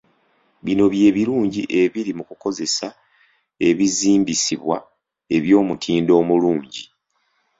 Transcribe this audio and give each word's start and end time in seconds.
Bino 0.65 0.85
bye 0.93 1.09
birungi 1.15 1.61
ebiri 1.81 2.11
mu 2.17 2.23
kukozesa 2.29 2.87
ebizimbisibwa 3.67 4.77
eby'omutindo 5.35 6.11
omulungi. 6.21 6.83